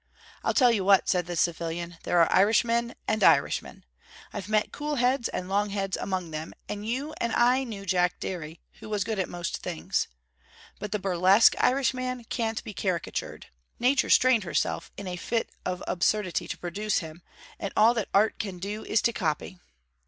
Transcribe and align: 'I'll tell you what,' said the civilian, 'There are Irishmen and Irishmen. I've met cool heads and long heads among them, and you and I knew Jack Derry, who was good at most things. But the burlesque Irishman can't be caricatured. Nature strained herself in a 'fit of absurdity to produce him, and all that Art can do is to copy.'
'I'll 0.43 0.55
tell 0.55 0.71
you 0.71 0.83
what,' 0.83 1.07
said 1.07 1.27
the 1.27 1.35
civilian, 1.35 1.97
'There 2.01 2.17
are 2.21 2.31
Irishmen 2.35 2.95
and 3.07 3.23
Irishmen. 3.23 3.85
I've 4.33 4.49
met 4.49 4.71
cool 4.71 4.95
heads 4.95 5.29
and 5.29 5.47
long 5.47 5.69
heads 5.69 5.95
among 5.95 6.31
them, 6.31 6.55
and 6.67 6.87
you 6.87 7.13
and 7.21 7.31
I 7.33 7.63
knew 7.65 7.85
Jack 7.85 8.19
Derry, 8.19 8.59
who 8.79 8.89
was 8.89 9.03
good 9.03 9.19
at 9.19 9.29
most 9.29 9.57
things. 9.57 10.07
But 10.79 10.91
the 10.91 10.97
burlesque 10.97 11.53
Irishman 11.59 12.23
can't 12.23 12.63
be 12.63 12.73
caricatured. 12.73 13.45
Nature 13.77 14.09
strained 14.09 14.43
herself 14.43 14.91
in 14.97 15.05
a 15.05 15.17
'fit 15.17 15.51
of 15.67 15.83
absurdity 15.87 16.47
to 16.47 16.57
produce 16.57 16.97
him, 16.97 17.21
and 17.59 17.71
all 17.77 17.93
that 17.93 18.09
Art 18.11 18.39
can 18.39 18.57
do 18.57 18.83
is 18.83 19.03
to 19.03 19.13
copy.' 19.13 19.59